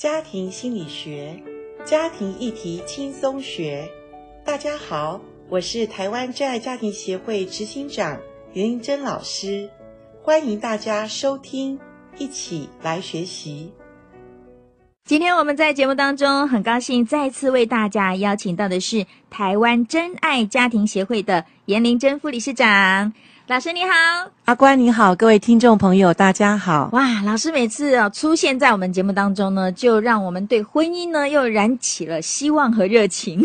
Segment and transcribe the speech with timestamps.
[0.00, 1.38] 家庭心理学，
[1.84, 3.86] 家庭议题轻松学。
[4.42, 8.18] 大家好，我是台湾真爱家庭协会执行长
[8.54, 9.68] 林玲珍老师，
[10.22, 11.78] 欢迎大家收听，
[12.16, 13.74] 一起来学习。
[15.04, 23.12] 今天我们在节目当中很高兴再次为大家邀请到的是台湾真爱家庭协会的颜玲珍副理事长。
[23.50, 26.88] 老师你好，阿关你好，各位听众朋友大家好。
[26.92, 33.42] 哇，老师每次啊出现在我们节目当中呢，就让我们对婚姻呢又燃起了希望和热情。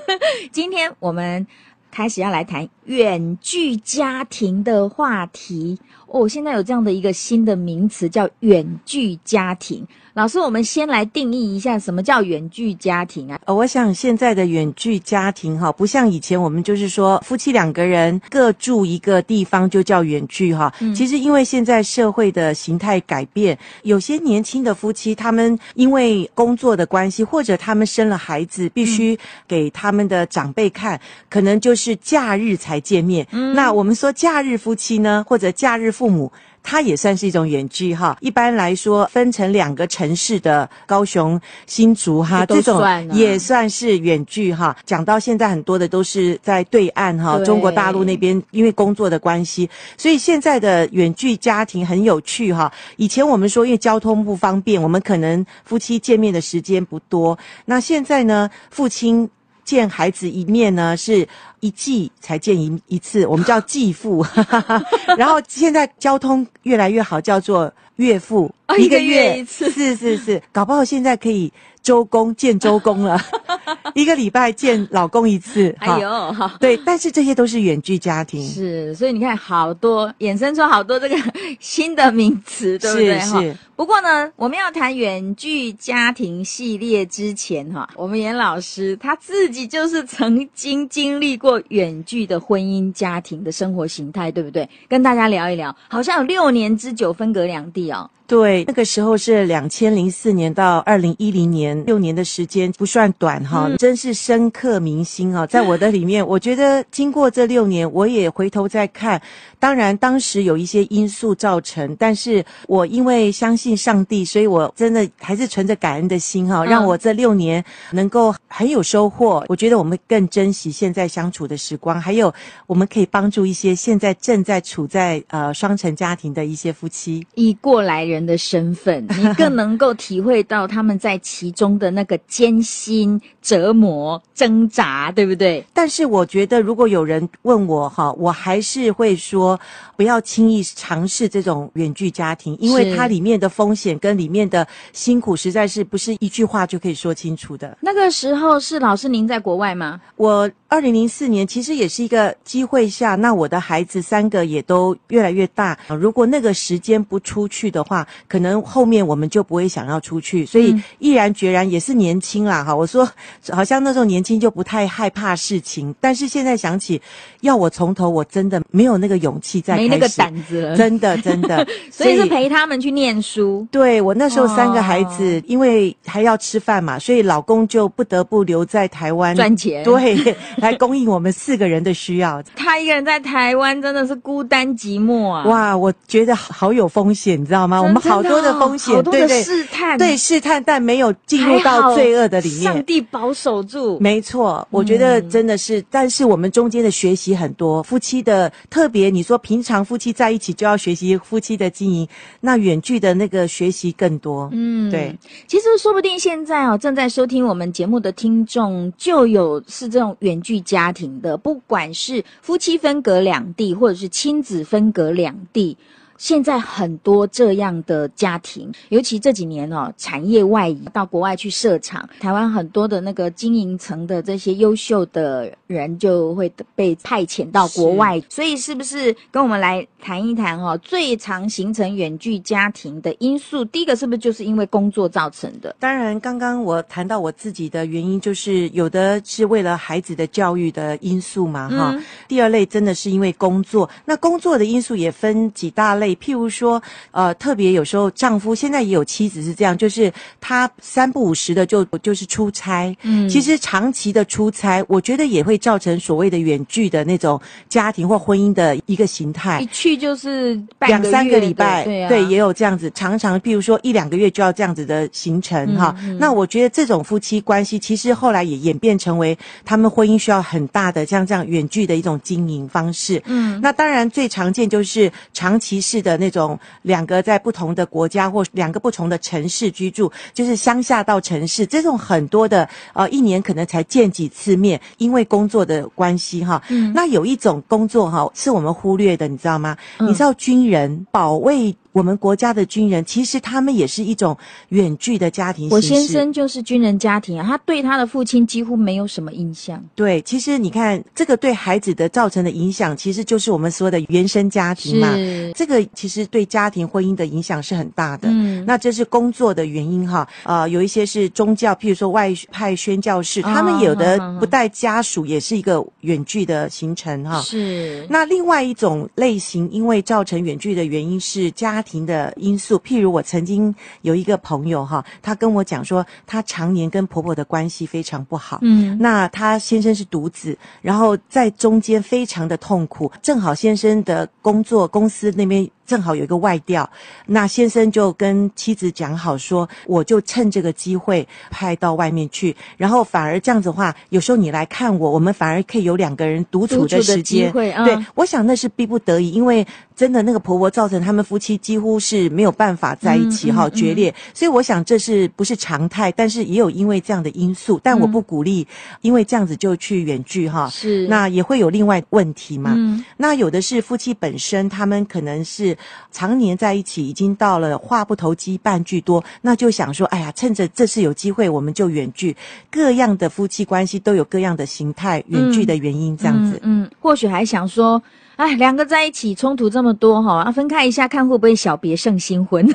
[0.52, 1.46] 今天我们
[1.90, 9.88] 开始要来谈远距家庭的话题哦，现在有这样的一个新的名词叫远距家庭。
[10.16, 13.38] 老师，我们先来定义一下什么叫远距家庭啊？
[13.44, 20.72] 呃，我想现在的远距家庭哈，不像以前我们就是说夫妻两个人各住一个地方就叫远距哈。
[20.80, 20.94] 嗯。
[20.94, 33.28] 其实因为现在社会的形态改变，有些年轻的夫妻他们因为工作的关系，或者他们生了孩子，必须给他们的长辈看，可能就是假日才见面。
[33.32, 33.54] 嗯。
[33.54, 36.32] 那我们说假日夫妻呢，或者假日父母。
[36.68, 44.76] 它也算是一种远距哈，一般来说分成两个城市的高雄、新竹哈，这种也算是远距哈。
[44.84, 52.72] 讲到现在很多的都是在对岸哈，中国大陆那边因为工作的关系，所以现在的远距家庭很有趣哈。
[52.96, 59.30] 以前我们说因为交通不方便，我们可能夫妻见面的时间不多，那现在呢，父亲。
[59.66, 61.28] 见孩子一面呢，是
[61.60, 64.24] 一季才见一一次，我们叫继父。
[65.18, 69.70] 然后现在交通越来越好，叫做岳父，哦，一个月一次。
[69.76, 73.20] 是是是，搞不好现在可以周公见周公了，
[73.94, 75.74] 一个礼拜见老公一次。
[75.78, 78.44] 哎呦，好，对，但是这些都是远距家庭。
[78.44, 81.16] 是，所以你看，好多衍生出好多这个
[81.60, 83.20] 新的名词，对不对？
[83.20, 83.56] 是是。
[83.76, 94.68] 不过呢，我们要谈远距家庭系列之前，哈，我们严老师他自己就是曾经经历过远距的婚姻家庭的生活形态，对不对？
[94.88, 98.10] 跟大家聊一聊，好像有六年之久，分隔两地哦。
[98.26, 105.46] 对，那个时候是两千零四年到二零一零年，六年的时间不算短哈，嗯，真是深刻铭心啊！
[105.46, 109.22] 在我的里面，我觉得经过这六年，我也回头再看，
[109.60, 119.44] 当然当时有一些因素造成，但是我因为相信上帝，所以我真的还是存着感恩的心哈，让我这六年能够很有收获。
[119.48, 122.34] 我觉得我们更珍惜现在相处的时光，还有
[122.66, 128.15] 我们可以帮助一些现在正在处在呃双城家庭的一些夫妻，以过来人。
[128.16, 135.64] 人的身份， 你更能够体会到他们在其中的那个艰辛、折磨、 挣扎，对不对？
[135.72, 139.58] 但是我觉得，如果有人问我哈，我还是会说，
[139.96, 147.76] 不要轻易尝试这种远距家庭，因为它里面的风险跟里面的辛苦，实在是不是一句话就可以说清楚的。
[147.80, 150.00] 那个时候是老师您在国外吗？
[150.16, 158.06] 我二零零四年其实也是一个机会下，那我的孩子三个也都越来越大，如果那个时间不出去的话。
[158.28, 162.74] 可能后面我们就不会想要出去，所以毅然决然也是年轻啦哈。
[162.74, 163.08] 我说
[163.50, 167.00] 好像那时候年轻就不太害怕事情，但是现在想起
[167.40, 171.66] 要我从头，我真的没有那个勇气再开始，没那个胆子了，真的真的。
[171.90, 173.66] 所以是陪他们去念书。
[173.70, 182.42] 对，我那时候三个孩子，因为还要吃饭嘛，所以老公就不得不留在台湾赚钱， 对， 来供应我们四个人的需要。
[182.54, 185.44] 他一个人在台湾真的是孤单寂寞啊！
[185.44, 187.82] 哇，我觉得好有风险，你知道吗？
[187.82, 188.02] 我们。
[188.06, 192.62] 好多的风险，对对，试探，对试探，但没有进入到罪恶的里面。
[192.62, 195.80] 上帝保守住，没错，我觉得真的是。
[195.80, 202.06] 嗯、但是我们中间的学习很多，夫妻的特别，你说平常夫妻在一起就要学习夫妻的经营，
[202.40, 204.48] 那远距的那个学习更多。
[204.52, 205.12] 嗯，对。
[205.48, 215.76] 其实说不定现在哦，正在收听我们节目的听众就有是这种远聚家庭的，不管是夫妻分隔两地，或者是亲子分隔两地。
[216.18, 228.18] 现在很多这样的家庭，尤其这几年哦，产业外移到国外去设厂，台湾很多的那个经营层的这些优秀的人就会被派遣到国外。
[228.30, 230.78] 所以，是不是跟我们来谈一谈哦？
[230.78, 235.74] 最常形成远距家庭的因素，第一个是不是就是因为工作造成的？
[235.78, 242.02] 当然，刚刚我谈到我自己的原因，就是有的是为了孩子的教育的因素嘛，哈、嗯。
[242.26, 246.05] 第二类真的是因为工作，那工作的因素也分几大类。
[246.06, 252.96] 类，譬如说，呃，特别有时候丈夫现在也有妻子是这样，就是他三不五时的就就是出差。
[253.02, 259.60] 嗯，其实长期的出差，我觉得也会造成所谓的远距的那种家庭或婚姻的一个形态。
[259.60, 265.94] 一去就是两三个礼拜，对啊，对，也有这样子，常常譬如说一两个月就要这样子的行程哈。
[266.18, 273.20] 那我觉得这种夫妻关系，其实后来也演变成为他们婚姻需要很大的像这样远距的一种经营方式。
[273.26, 286.62] 嗯，那当然最常见就是长期式的那种两个在不同的国家或两个不同的城市居住，就是乡下到城市这种很多的呃一年可能才见几次面，因为工作的关系哈。
[286.68, 289.76] 嗯，那有一种工作哈是我们忽略的，你知道吗？
[289.98, 291.74] 嗯，你知道军人保卫。
[291.96, 294.36] 我们国家的军人，其实他们也是一种
[294.68, 295.70] 远距的家庭。
[295.70, 299.82] 我先生就是军人家庭啊，他对他的父亲几乎没有什么印象。
[299.94, 305.14] 对，其实你看这个对孩子的造成的影响，其实就是我们说的原生家庭嘛。
[305.54, 308.28] 这个其实对家庭婚姻的影响是很大的。
[308.30, 310.28] 嗯，那这是工作的原因哈。
[310.44, 317.40] 呃，有一些是宗教，譬如说外派宣教士，哦、他们有的不带家属，也是一个远距的行程哈。
[317.40, 318.06] 是。
[318.10, 321.82] 那另外一种类型，因为造成远距的原因是家。
[321.86, 328.58] 庭的因素，譬如我曾经有一个朋友哈，他跟我讲说，他常年跟婆婆的关系非常不好。
[328.62, 333.10] 嗯，那他先生是独子，然后在中间非常的痛苦。
[333.22, 335.70] 正好先生的工作公司那边。
[335.86, 336.88] 正好有一个外调，
[337.26, 347.52] 那先生就跟妻子讲好说，我就趁这个机会派到外面去，然后反而这样子的话，有时候你来看我，我们反而可以有两个人独处的时间。
[347.54, 356.10] 嗯、对，我想那是逼不得已，因为真的那个婆婆造成他们夫妻几乎是没有办法在一起哈、嗯嗯嗯、决裂，所以我想这是不是常态？
[356.12, 358.66] 但是也有因为这样的因素，但我不鼓励，
[359.02, 362.74] 因为这样子就去远距哈，是那也会有另外问题嘛。
[362.76, 365.75] 嗯，那有的是夫妻本身，他们可能是。
[366.10, 372.36] 常年在一起，已经到了话不投机半句多，那就想说，哎呀，趁着这次有机会，我们就远距。
[372.70, 376.58] 各样的夫妻关系都有各样的形态，远距的原因这样子。
[376.62, 378.02] 嗯，嗯，或许还想说。
[378.36, 382.66] 哎，两个在一起冲突这么多哈，啊，分开一下看会不会小别胜新婚？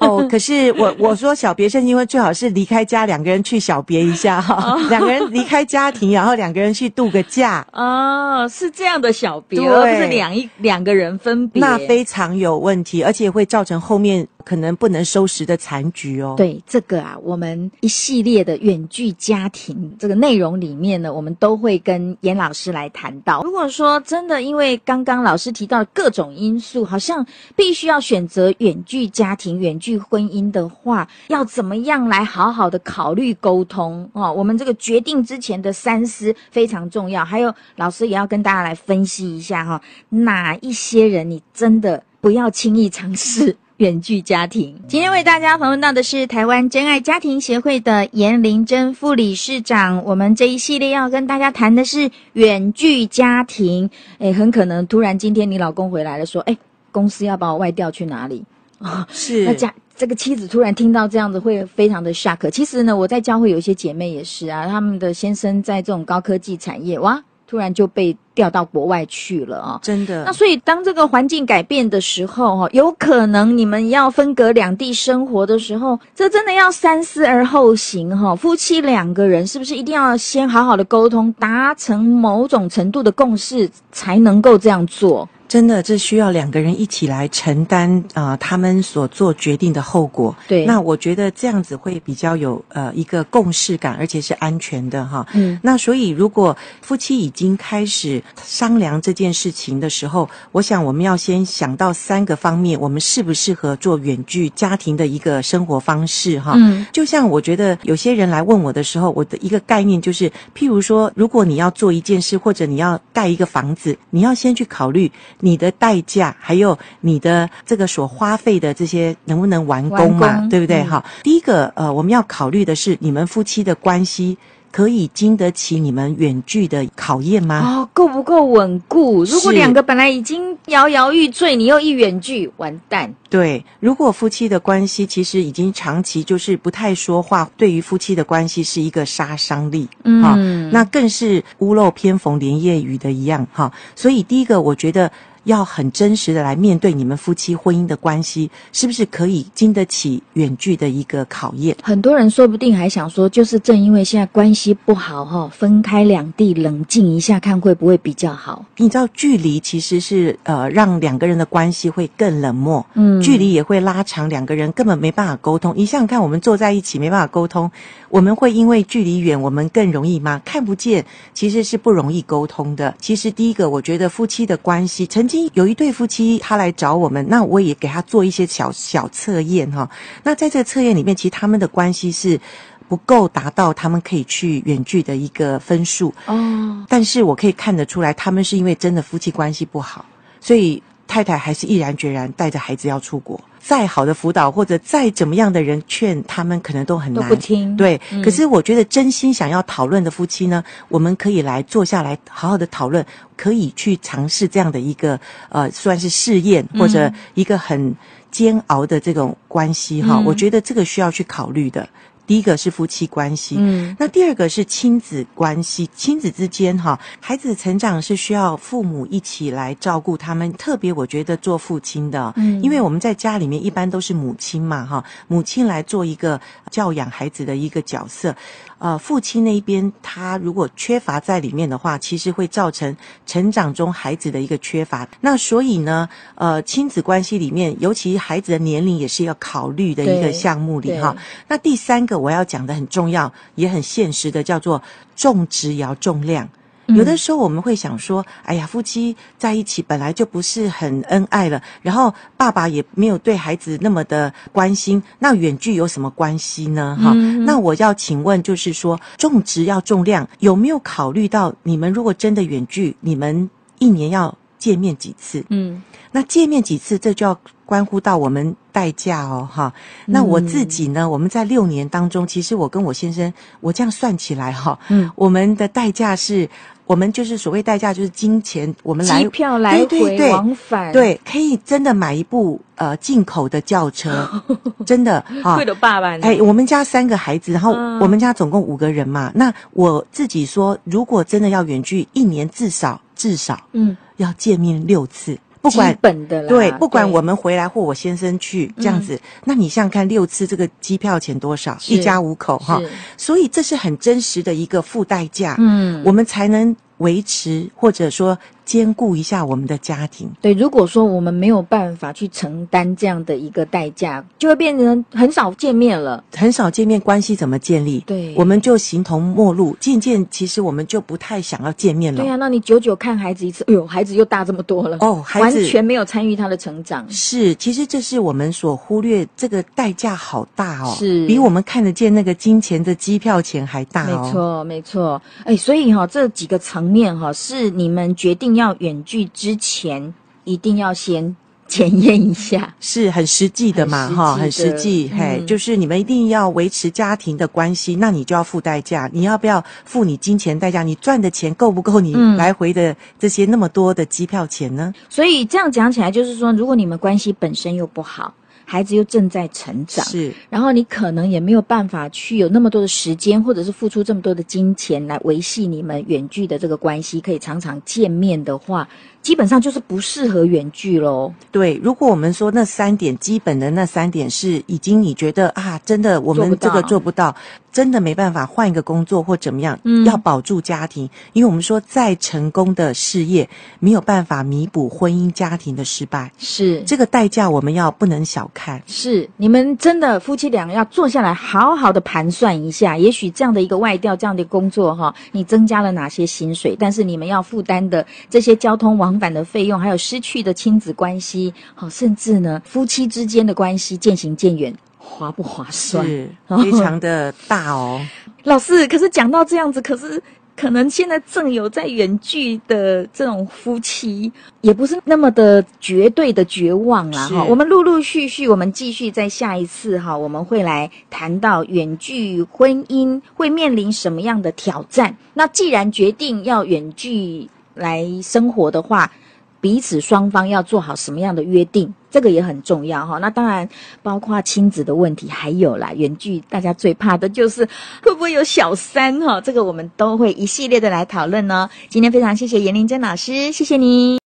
[0.00, 7.66] 哦，可是我我说小别胜新婚最好是离开家，两个人去小别一下哈， 两个人离开家庭，然后两个人去度个假。
[7.72, 14.26] 哦，是这样的小别，而不是两一两个人分别，那非常有问题，而且会造成后面。
[14.42, 16.34] 可能不能收拾的残局哦。
[16.34, 23.42] 对这个啊，我们一系列的远距家庭这个内容里面呢，我们都会跟严老师来谈到。
[23.42, 27.26] 如果说真的因为刚刚老师提到各种因素，好像
[27.56, 34.32] 必须要选择远距家庭、远距婚姻的话，要怎么样来好好的考虑沟通哦？
[34.32, 37.24] 我们这个决定之前的三思非常重要。
[37.24, 43.56] 还有老师也要跟大家来分析一下哈、哪一些人你真的不要轻易尝试。
[43.80, 50.04] 远距家庭，今天为大家访问到的是台湾真爱家庭协会的严玲珍副理事长。
[50.04, 53.88] 我们这一系列要跟大家谈的是远距家庭。
[54.18, 56.58] 诶，很可能突然今天你老公回来了，说：“诶，
[56.92, 58.44] 公司要把我外调去哪里？”
[58.80, 59.46] 啊，是。
[59.46, 62.50] 那家这个妻子突然听到这样子，会非常的 shock。
[62.50, 67.18] 其实呢，我在教会有一些姐妹也是啊，他们的先生在这种高科技产业，哇。
[67.50, 69.80] 突然就被调到国外去了啊！
[69.82, 70.22] 真的。
[70.24, 78.36] 那所以当这个环境改变的时候，哈，有可能你们要分隔两地生活的时候，这真的要三思而后行哈。
[78.36, 85.28] 夫妻两个人是不是一定要先好好的沟通，达成某种程度的共识，才能够这样做？
[85.50, 90.32] 真的，这需要两个人一起来承担啊、呃，他们所做决定的后果。
[90.46, 95.26] 对，那我觉得这样子会比较有呃一个共识感，而且是安全的哈。
[95.34, 106.52] 嗯，那所以如果夫妻已经开始商量这件事情的时候，我想我们要先想到三个方面，我们适不适合做远距家庭的一个生活方式哈。
[106.54, 115.10] 嗯，就像我觉得有些人来问我的时候，我的一个概念就是，譬如说，如果你要做一件事，或者你要盖一个房子，你要先去考虑。
[115.40, 120.38] 你的代价，还有你的这个所花费的这些能不能完工嘛？
[120.38, 120.82] 工对不对？
[120.84, 124.38] 哈、嗯，第一个呃，我们要考虑的是你们夫妻的关系。
[124.72, 127.58] 可以经得起你们远距的考验吗？
[127.60, 129.24] 哦，够不够稳固？
[129.24, 133.12] 如果两个本来已经摇摇欲坠，你又一远距，完蛋。
[133.28, 139.88] 对，如果夫妻的关系其实已经长期就是不太说话，对于夫妻的关系是一个杀伤力。
[140.04, 143.72] 嗯、哦，那更是屋漏偏逢连夜雨的一样哈、哦。
[143.96, 145.10] 所以第一个，我觉得
[145.44, 151.76] 要很真实的来面对你们夫妻婚姻的关系，是不是可以经得起远距的一个考验？
[151.82, 158.64] 很多人说不定还想说，就是正因为现在关系不好哈，分开两地冷静一下，看会不会比较好？
[158.76, 165.72] 你知道，距离其实是呃让两个人的关系会更冷漠，嗯，距离也会拉长两个人根本没办法沟通。
[165.76, 167.70] 你想想看，我们坐在一起没办法沟通，
[168.08, 170.40] 我们会因为距离远，我们更容易吗？
[170.44, 171.04] 看不见，
[171.34, 172.94] 其实是不容易沟通的。
[173.00, 179.88] 其实第一个，我觉得夫妻的关系，曾有一对夫妻他来找我们，那我也给他做一些小小测验哈。
[180.22, 182.40] 那在这个测验里面，其实他们的关系是
[182.88, 186.84] 不够达到他们可以去远距的一个分数哦。
[186.88, 190.04] 但是我可以看得出来，他们是因为真的夫妻关系不好，
[190.40, 193.38] 所以太太还是毅然决然带着孩子要出国。
[193.58, 197.22] 再好的辅导或者再怎么样的人劝他们，可能都很难。
[197.22, 197.76] 都不听。
[197.76, 203.04] 对，嗯、可是我觉得真心想要讨论的夫妻呢，我们可以来坐下来好好的讨论，
[203.36, 205.18] 可以去尝试这样的一个
[205.50, 207.94] 呃，算是试验或者一个很
[208.30, 210.14] 煎熬的这种关系哈。
[210.16, 211.86] 嗯、我觉得这个需要去考虑的。
[212.30, 228.32] 第一个是夫妻关系，嗯，那第二个是亲子关系，亲子之间哈，孩子的成长是需要父母一起来照顾他们，特别我觉得做父亲的，嗯，因为我们在家里面一般都是母亲嘛，哈，母亲来做一个教养孩子的一个角色。
[228.80, 232.96] 呃，父亲那一边，他如果缺乏在里面的话，其实会造成
[233.26, 235.06] 成长中孩子的一个缺乏。
[235.20, 241.14] 那所以呢，呃，亲子关系里面，尤其孩子的年龄也是要考虑的一个项目里哈。
[241.46, 244.82] 那第三个我要讲的很重要，也很现实的，叫做
[245.14, 246.48] 种植也要重量。
[246.96, 256.98] 有的时候我们会想说，哎呀，夫妻在一起本来就不是很恩爱了，然后爸爸也没有对孩子那么的关心，那远距有什么关系呢？
[257.00, 265.44] 哈、嗯，那我要请问，就是说种植要重量，有没有考虑到你们如果真的远距，你们一年要见面几次？
[265.50, 265.82] 嗯，
[266.12, 269.72] 那见面几次，这就要关乎到我们代价哦，哈。
[270.06, 276.48] 那我自己呢，我们在六年当中，其实我跟我先生，我这样算起来哈，嗯，我们的代价是。
[276.90, 278.74] 我们就是所谓代价，就是金钱。
[278.82, 284.28] 我们来机票来回往返，对，可以真的买一部呃进口的轿车，
[284.84, 285.56] 真的啊。
[285.56, 287.70] 为了爸爸，哎，我们家三个孩子，然后
[288.00, 289.30] 我们家总共五个人嘛。
[289.36, 295.38] 那我自己说，如果真的要远距，一年至少至少嗯要见面六次。
[295.62, 301.76] 不管本的啦，对，不管我们回来或我先生去这样子，那你想想看六次这个机票钱多少？
[301.86, 302.80] 一家五口哈，
[303.16, 308.38] 所以这是很真实的一个附代价，嗯，我们才能维持或者说。
[308.62, 310.30] 兼顾一下我们的家庭。
[310.40, 316.22] 对，如果说我们没有办法去承担这样的一个代价，就会变成很少见面了。
[316.36, 317.98] 很少见面，关系怎么建立？
[318.06, 319.76] 对，我们就形同陌路。
[319.80, 322.20] 渐渐，其实我们就不太想要见面了。
[322.20, 327.04] 对呀、啊，那你久久看孩子一次，哎呦，孩子又大这么多了哦，孩子完全没有参与他的成长。
[327.10, 334.22] 是，其实这是我们所忽略，这个代价好大哦，是比我们看得见那个金钱的机票钱还大哦。
[334.22, 335.22] 没错，没错。
[335.44, 340.12] 哎，所以哈、哦，这几个层面哈、哦，是你们决定要远距之前
[340.44, 341.36] 一定要先
[341.70, 350.82] 检验一下，是很实际的嘛，哈，很实际，嗯、嘿，就是你们一定要维持家庭的关系，那你就要付代价，你要不要付你金钱代价？
[350.82, 354.92] 你赚的钱够不够你来回的这些那么多的机票钱呢？
[354.92, 358.34] 嗯、所以这样讲起来，就是说，如果你们关系本身又不好。
[358.70, 368.88] 孩子又正在成长，是，然后你可能也没有办法去有那么多的时间，或者是付出这么多的金钱来维系你们远距的这个关系，可以常常见面的话，
[369.22, 371.34] 基本上就是不适合远距喽。
[371.50, 377.34] 对，如果我们说那三点基本的那三点是已经你觉得啊，真的我们这个做不到。
[377.72, 383.48] 真的没办法换一个工作或怎么样，嗯，要保住家庭，因为我们说再成功的事业
[383.78, 388.59] 没有办法弥补婚姻家庭的失败，是这个代价我们要不能小看。
[388.86, 404.74] 是你们真的夫妻两个要坐下来好好的盘算一下，也许这样的一个外调这样的工作哈，你增加了哪些薪水，但是你们要负担的这些交通往返的费用，还有失去的亲子关系，好，甚至呢夫妻之间的关系渐行渐远。
[405.02, 406.06] 划不划算？
[406.06, 408.00] 是非常的大哦，
[408.44, 408.86] 老师。
[408.86, 410.22] 可是讲到这样子，可是
[410.56, 414.30] 可能现在正有在远距的这种夫妻，
[414.60, 417.28] 也不是那么的绝对的绝望啦。
[417.28, 417.44] 哈。
[417.44, 425.16] 我们陆陆续续，我们继续在下一次哈，我们会来谈到远距婚姻会面临什么样的挑战。
[425.34, 429.10] 那既然决定要远距来生活的话，
[429.60, 433.18] 彼此双方要做好什么样的约定，这个也很重要哈。
[433.18, 433.68] 那当然
[434.02, 437.68] 包括亲子的问题，还有啦，远距大家最怕的就是
[438.02, 439.40] 会不会有小三哈。
[439.40, 441.68] 这个我们都会一系列的来讨论呢。
[441.88, 444.29] 今天非常谢谢颜玲珍老师，谢谢你。